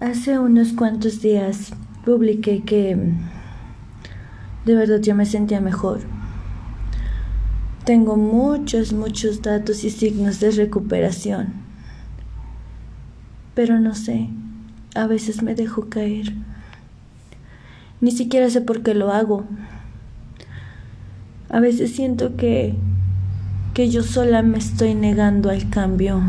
[0.00, 1.72] Hace unos cuantos días
[2.04, 2.98] publiqué que
[4.66, 6.00] de verdad yo me sentía mejor.
[7.86, 11.54] Tengo muchos, muchos datos y signos de recuperación.
[13.54, 14.28] Pero no sé,
[14.94, 16.34] a veces me dejo caer.
[18.02, 19.44] Ni siquiera sé por qué lo hago.
[21.48, 22.74] A veces siento que
[23.72, 26.22] que yo sola me estoy negando al cambio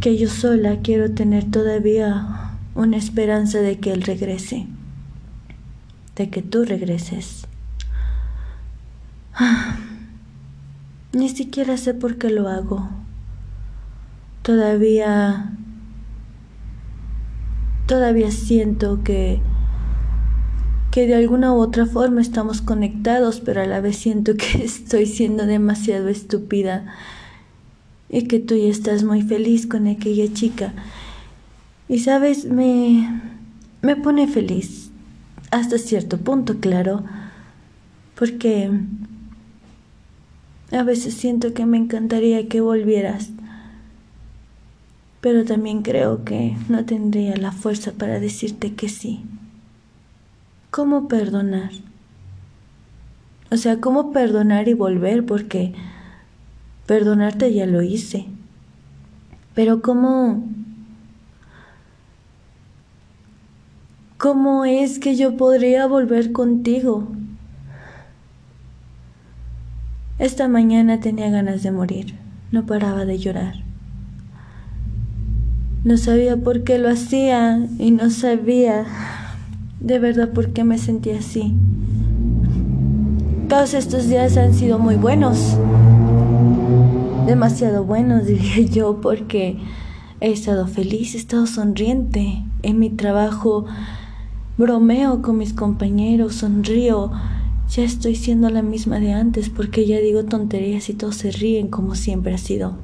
[0.00, 4.66] que yo sola quiero tener todavía una esperanza de que Él regrese,
[6.16, 7.46] de que tú regreses.
[11.12, 12.88] ni siquiera sé por qué lo hago.
[14.42, 15.52] Todavía,
[17.86, 19.42] todavía siento que,
[20.90, 25.04] que de alguna u otra forma estamos conectados, pero a la vez siento que estoy
[25.04, 26.86] siendo demasiado estúpida
[28.10, 30.74] y que tú ya estás muy feliz con aquella chica.
[31.88, 33.20] Y sabes, me,
[33.82, 34.90] me pone feliz,
[35.50, 37.04] hasta cierto punto, claro,
[38.16, 38.70] porque
[40.72, 43.30] a veces siento que me encantaría que volvieras,
[45.20, 49.22] pero también creo que no tendría la fuerza para decirte que sí.
[50.70, 51.70] ¿Cómo perdonar?
[53.50, 55.26] O sea, ¿cómo perdonar y volver?
[55.26, 55.74] Porque
[56.90, 58.26] Perdonarte ya lo hice.
[59.54, 60.42] Pero ¿cómo...
[64.18, 67.06] ¿Cómo es que yo podría volver contigo?
[70.18, 72.16] Esta mañana tenía ganas de morir.
[72.50, 73.54] No paraba de llorar.
[75.84, 78.84] No sabía por qué lo hacía y no sabía
[79.78, 81.54] de verdad por qué me sentía así.
[83.48, 85.56] Todos estos días han sido muy buenos
[87.26, 89.58] demasiado buenos, diría yo, porque
[90.20, 92.44] he estado feliz, he estado sonriente.
[92.62, 93.66] En mi trabajo
[94.58, 97.10] bromeo con mis compañeros, sonrío.
[97.70, 101.68] Ya estoy siendo la misma de antes porque ya digo tonterías y todos se ríen
[101.68, 102.76] como siempre ha sido.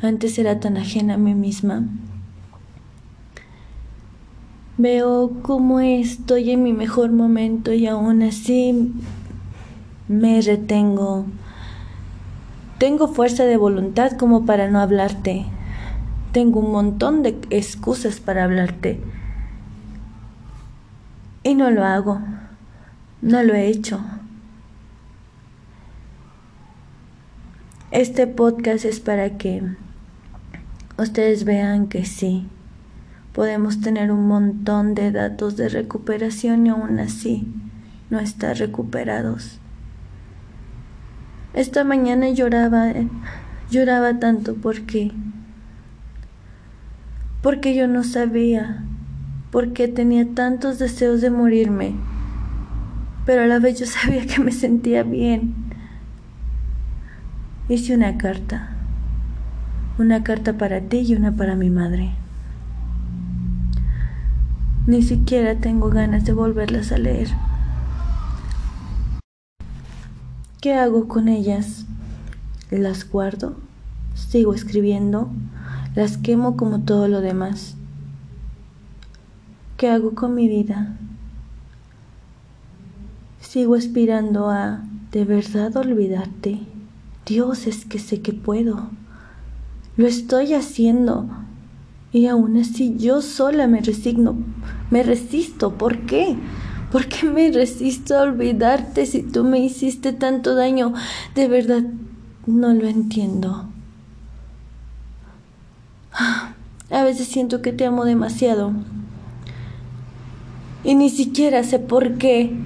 [0.00, 1.86] Antes era tan ajena a mí misma.
[4.76, 8.92] Veo cómo estoy en mi mejor momento y aún así
[10.08, 11.26] me retengo
[12.84, 15.46] tengo fuerza de voluntad como para no hablarte.
[16.32, 19.00] Tengo un montón de excusas para hablarte.
[21.42, 22.20] Y no lo hago.
[23.22, 24.02] No lo he hecho.
[27.90, 29.62] Este podcast es para que
[30.98, 32.48] ustedes vean que sí,
[33.32, 37.50] podemos tener un montón de datos de recuperación y aún así
[38.10, 39.58] no estar recuperados.
[41.54, 42.92] Esta mañana lloraba,
[43.70, 45.12] lloraba tanto porque
[47.42, 48.82] porque yo no sabía,
[49.52, 51.94] porque tenía tantos deseos de morirme,
[53.24, 55.54] pero a la vez yo sabía que me sentía bien.
[57.68, 58.70] Hice una carta,
[59.98, 62.10] una carta para ti y una para mi madre.
[64.88, 67.28] Ni siquiera tengo ganas de volverlas a leer.
[70.64, 71.84] ¿Qué hago con ellas?
[72.70, 73.54] ¿Las guardo?
[74.14, 75.28] ¿Sigo escribiendo?
[75.94, 77.76] ¿Las quemo como todo lo demás?
[79.76, 80.96] ¿Qué hago con mi vida?
[83.42, 84.82] Sigo aspirando a
[85.12, 86.60] de verdad olvidarte.
[87.26, 88.88] Dios, es que sé que puedo.
[89.98, 91.28] Lo estoy haciendo.
[92.10, 94.34] Y aún así yo sola me resigno,
[94.90, 95.74] me resisto.
[95.76, 96.38] ¿Por qué?
[96.94, 100.94] ¿Por qué me resisto a olvidarte si tú me hiciste tanto daño?
[101.34, 101.82] De verdad,
[102.46, 103.66] no lo entiendo.
[106.92, 108.70] A veces siento que te amo demasiado.
[110.84, 112.56] Y ni siquiera sé por qué.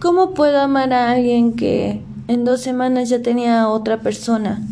[0.00, 4.66] ¿Cómo puedo amar a alguien que en dos semanas ya tenía a otra persona?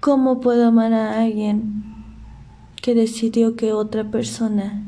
[0.00, 1.89] ¿Cómo puedo amar a alguien
[2.82, 4.82] que decidió que otra persona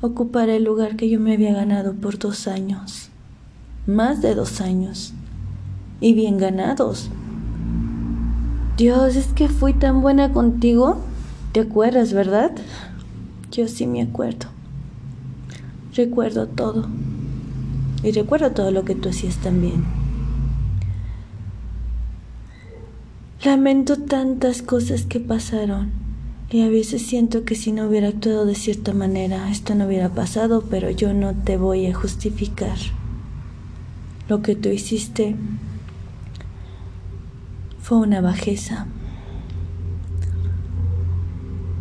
[0.00, 3.08] ocupara el lugar que yo me había ganado por dos años,
[3.86, 5.14] más de dos años,
[6.00, 7.08] y bien ganados.
[8.76, 10.98] Dios, es que fui tan buena contigo.
[11.52, 12.52] ¿Te acuerdas, verdad?
[13.52, 14.48] Yo sí me acuerdo.
[15.94, 16.88] Recuerdo todo.
[18.02, 19.84] Y recuerdo todo lo que tú hacías también.
[23.44, 26.01] Lamento tantas cosas que pasaron
[26.52, 30.10] y a veces siento que si no hubiera actuado de cierta manera, esto no hubiera
[30.10, 32.76] pasado, pero yo no te voy a justificar.
[34.28, 35.34] Lo que tú hiciste
[37.80, 38.86] fue una bajeza.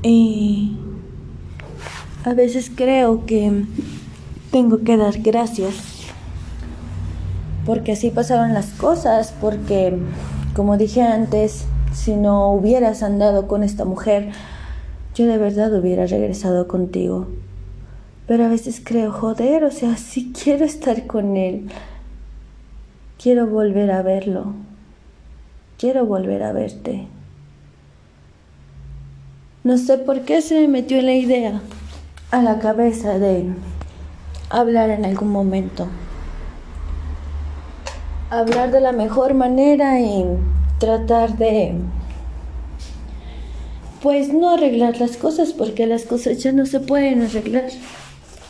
[0.04, 0.78] Y
[2.24, 3.66] a veces creo que
[4.52, 5.76] tengo que dar gracias
[7.66, 9.98] porque así pasaron las cosas, porque
[10.56, 14.32] como dije antes, si no hubieras andado con esta mujer,
[15.16, 17.28] yo de verdad hubiera regresado contigo.
[18.28, 21.70] Pero a veces creo, joder, o sea, si quiero estar con él,
[23.22, 24.54] quiero volver a verlo,
[25.78, 27.08] quiero volver a verte.
[29.64, 31.62] No sé por qué se me metió la idea
[32.32, 33.48] a la cabeza de
[34.50, 35.88] hablar en algún momento.
[38.30, 40.26] Hablar de la mejor manera y
[40.80, 41.76] tratar de
[44.02, 47.70] pues no arreglar las cosas porque las cosas ya no se pueden arreglar.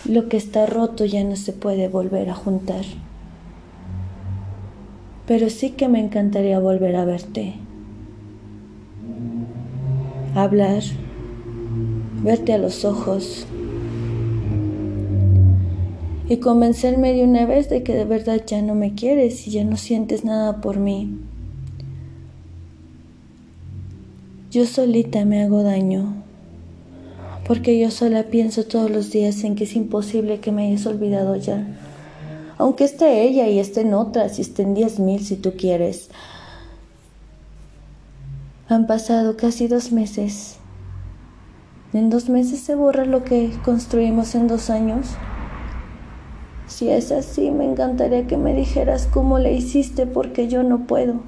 [0.06, 2.86] Lo que está roto ya no se puede volver a juntar.
[5.28, 7.56] Pero sí que me encantaría volver a verte.
[10.36, 10.84] Hablar,
[12.24, 13.46] verte a los ojos
[16.30, 19.66] y convencerme de una vez de que de verdad ya no me quieres y ya
[19.66, 21.14] no sientes nada por mí.
[24.52, 26.14] Yo solita me hago daño,
[27.48, 31.38] porque yo sola pienso todos los días en que es imposible que me hayas olvidado
[31.38, 31.66] ya.
[32.58, 36.10] Aunque esté ella y esté en otras y esté en diez mil si tú quieres.
[38.68, 40.58] Han pasado casi dos meses.
[41.94, 45.08] En dos meses se borra lo que construimos en dos años.
[46.68, 51.22] Si es así, me encantaría que me dijeras cómo le hiciste porque yo no puedo.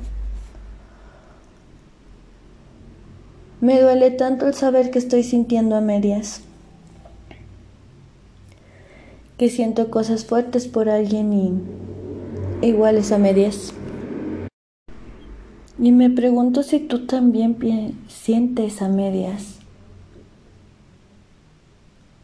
[3.63, 6.42] Me duele tanto el saber que estoy sintiendo a medias,
[9.38, 13.74] que siento cosas fuertes por alguien y iguales a medias.
[15.80, 17.57] Y me pregunto si tú también
[18.10, 19.60] sientes a medias.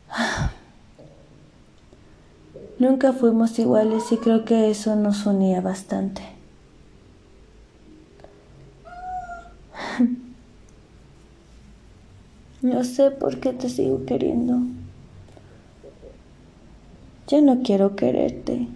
[2.79, 6.38] Nunca fuimos iguales y creo que eso nos unía bastante.
[12.61, 14.57] No sé por qué te sigo queriendo.
[17.27, 18.67] Ya no quiero quererte.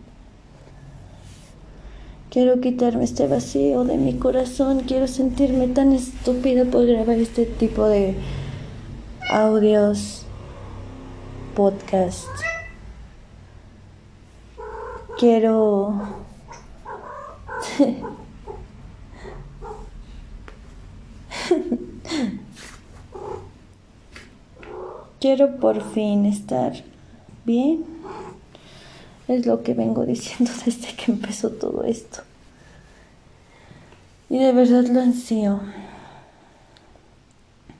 [2.30, 4.82] Quiero quitarme este vacío de mi corazón.
[4.88, 8.16] Quiero sentirme tan estúpida por grabar este tipo de
[9.30, 10.26] audios,
[11.56, 12.30] podcast.
[15.18, 15.94] Quiero
[25.24, 26.74] Quiero por fin estar
[27.46, 27.86] bien.
[29.30, 32.24] Es lo que vengo diciendo desde que empezó todo esto.
[34.30, 35.62] Y de verdad lo ansío.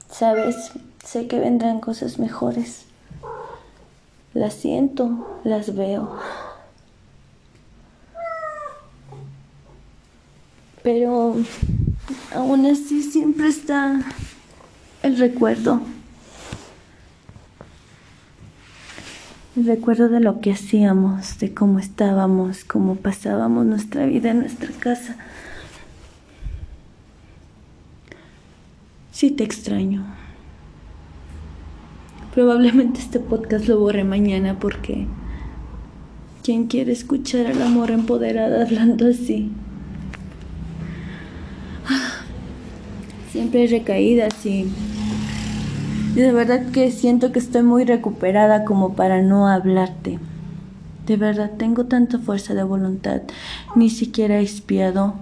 [0.10, 0.72] Sabes,
[1.04, 2.86] sé que vendrán cosas mejores.
[4.34, 6.18] Las siento, las veo.
[10.82, 11.36] Pero
[12.34, 14.02] aún así siempre está
[15.02, 15.82] el recuerdo.
[19.56, 25.16] Recuerdo de lo que hacíamos, de cómo estábamos, cómo pasábamos nuestra vida en nuestra casa.
[29.12, 30.04] Sí te extraño.
[32.34, 35.06] Probablemente este podcast lo borre mañana porque
[36.44, 39.52] ¿quién quiere escuchar al amor empoderada hablando así?
[43.32, 44.68] Siempre hay recaídas y
[46.16, 50.20] y de verdad que siento que estoy muy recuperada como para no hablarte.
[51.08, 53.22] De verdad tengo tanta fuerza de voluntad.
[53.76, 55.16] Ni siquiera he espiado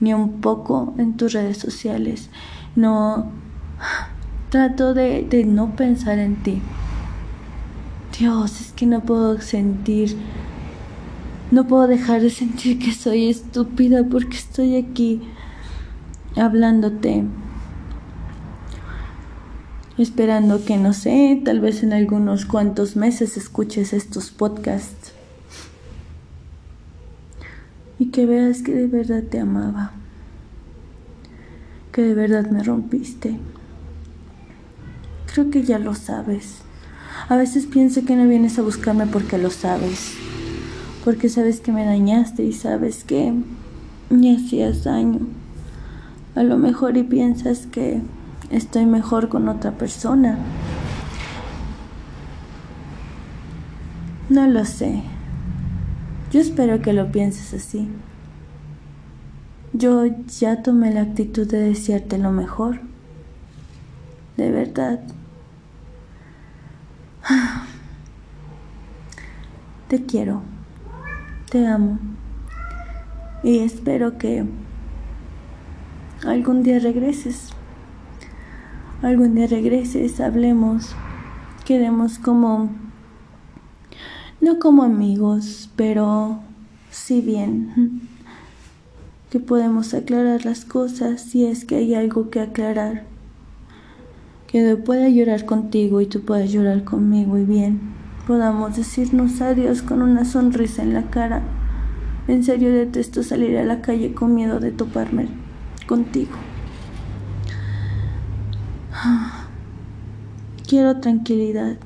[0.00, 2.28] ni un poco en tus redes sociales.
[2.74, 3.30] No
[4.50, 6.60] trato de, de no pensar en ti.
[8.18, 10.16] Dios, es que no puedo sentir,
[11.52, 15.22] no puedo dejar de sentir que soy estúpida porque estoy aquí
[16.36, 17.24] hablándote
[19.98, 25.12] esperando que, no sé, tal vez en algunos cuantos meses escuches estos podcasts
[27.98, 29.92] y que veas que de verdad te amaba,
[31.92, 33.38] que de verdad me rompiste.
[35.32, 36.58] Creo que ya lo sabes.
[37.28, 40.14] A veces pienso que no vienes a buscarme porque lo sabes,
[41.04, 43.32] porque sabes que me dañaste y sabes que
[44.10, 45.20] me hacías daño.
[46.34, 48.00] A lo mejor y piensas que
[48.52, 50.38] estoy mejor con otra persona.
[54.28, 55.02] No lo sé.
[56.30, 57.88] Yo espero que lo pienses así.
[59.72, 60.04] Yo
[60.38, 62.80] ya tomé la actitud de desearte lo mejor.
[64.36, 65.00] De verdad.
[69.88, 70.40] Te quiero,
[71.50, 71.98] te amo
[73.42, 74.44] y espero que
[76.24, 77.50] algún día regreses.
[79.02, 80.94] Algún día regreses, hablemos,
[81.64, 82.70] quedemos como,
[84.40, 86.38] no como amigos, pero
[86.92, 88.00] sí bien,
[89.28, 93.02] que podemos aclarar las cosas si es que hay algo que aclarar.
[94.46, 97.80] Que yo pueda llorar contigo y tú puedas llorar conmigo y bien,
[98.28, 101.42] podamos decirnos adiós con una sonrisa en la cara.
[102.28, 105.26] En serio detesto salir a la calle con miedo de toparme
[105.88, 106.51] contigo.
[110.68, 111.76] Quiero tranquilidad.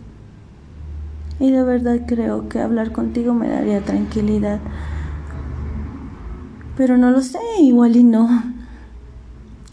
[1.38, 4.60] Y de verdad creo que hablar contigo me daría tranquilidad.
[6.76, 8.28] Pero no lo sé, igual y no.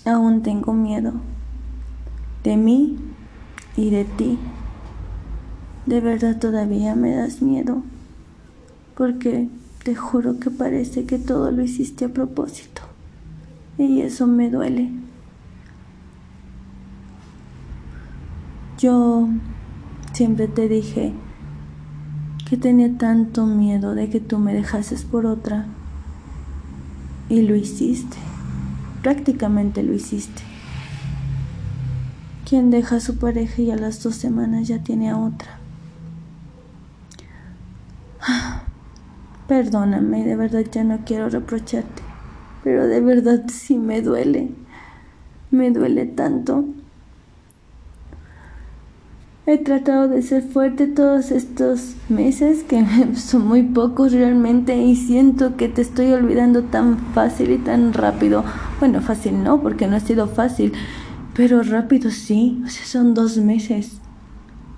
[0.06, 1.14] Aún tengo miedo.
[2.44, 2.98] De mí
[3.78, 4.40] y de ti.
[5.86, 7.84] De verdad todavía me das miedo.
[8.96, 9.50] Porque
[9.84, 12.82] te juro que parece que todo lo hiciste a propósito.
[13.78, 14.92] Y eso me duele.
[18.78, 19.28] Yo
[20.12, 21.14] siempre te dije
[22.50, 25.66] que tenía tanto miedo de que tú me dejases por otra.
[27.30, 28.18] Y lo hiciste.
[29.02, 30.42] Prácticamente lo hiciste.
[32.48, 35.60] Quien deja a su pareja y a las dos semanas ya tiene a otra.
[39.48, 42.14] Perdóname, de verdad ya no quiero reprocharte
[42.64, 44.52] pero de verdad sí me duele,
[45.52, 46.66] me duele tanto.
[49.46, 52.86] He tratado de ser fuerte todos estos meses, que
[53.16, 58.46] son muy pocos realmente, y siento que te estoy olvidando tan fácil y tan rápido.
[58.80, 60.72] Bueno, fácil no, porque no ha sido fácil,
[61.36, 63.98] pero rápido sí, o sea, son dos meses.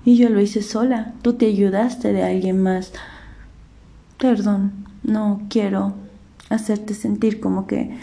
[0.04, 2.92] Y yo lo hice sola, tú te ayudaste de alguien más.
[4.18, 4.72] Perdón,
[5.04, 5.94] no quiero
[6.48, 7.96] hacerte sentir como que,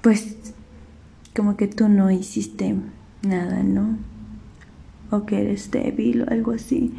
[0.00, 0.36] pues,
[1.34, 2.76] como que tú no hiciste
[3.22, 4.13] nada, ¿no?
[5.22, 6.92] Que eres débil o algo así.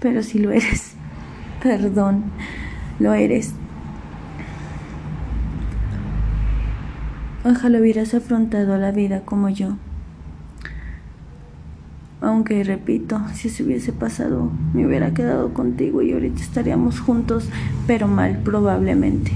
[0.00, 0.94] Pero si lo eres,
[1.62, 2.24] perdón,
[3.00, 3.54] lo eres.
[7.44, 9.76] Ojalá hubieras afrontado la vida como yo.
[12.22, 17.50] Aunque repito, si se hubiese pasado, me hubiera quedado contigo y ahorita estaríamos juntos,
[17.86, 19.32] pero mal probablemente.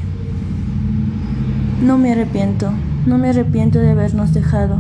[1.84, 2.72] No me arrepiento,
[3.06, 4.78] no me arrepiento de habernos dejado.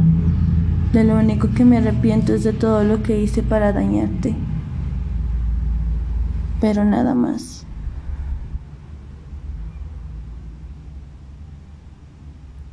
[0.92, 4.34] De lo único que me arrepiento es de todo lo que hice para dañarte.
[6.60, 7.66] Pero nada más.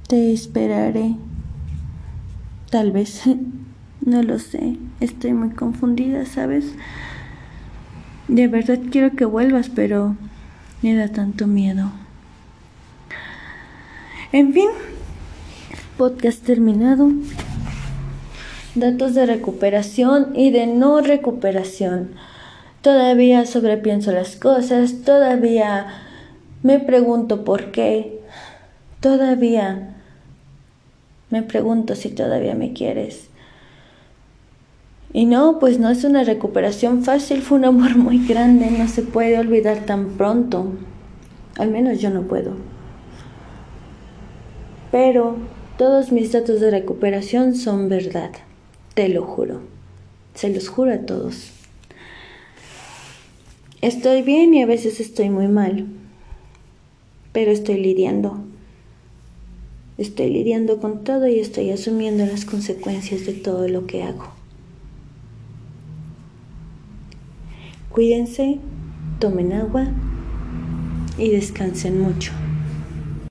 [0.07, 1.15] Te esperaré.
[2.69, 3.23] Tal vez.
[4.05, 6.75] No lo sé, estoy muy confundida, ¿sabes?
[8.27, 10.15] De verdad quiero que vuelvas, pero
[10.83, 11.91] me da tanto miedo.
[14.31, 14.69] En fin,
[15.97, 17.09] podcast terminado.
[18.75, 22.11] Datos de recuperación y de no recuperación.
[22.81, 25.87] Todavía sobrepienso las cosas, todavía
[26.61, 28.19] me pregunto por qué,
[28.99, 29.95] todavía
[31.29, 33.29] me pregunto si todavía me quieres.
[35.13, 39.03] Y no, pues no es una recuperación fácil, fue un amor muy grande, no se
[39.03, 40.73] puede olvidar tan pronto.
[41.57, 42.55] Al menos yo no puedo.
[44.91, 45.37] Pero
[45.77, 48.31] todos mis datos de recuperación son verdad,
[48.95, 49.61] te lo juro.
[50.33, 51.51] Se los juro a todos.
[53.81, 55.85] Estoy bien y a veces estoy muy mal,
[57.31, 58.39] pero estoy lidiando.
[59.97, 64.27] Estoy lidiando con todo y estoy asumiendo las consecuencias de todo lo que hago.
[67.91, 68.59] Cuídense,
[69.19, 69.87] tomen agua
[71.17, 72.33] y descansen mucho.